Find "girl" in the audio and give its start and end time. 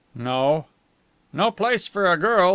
2.17-2.49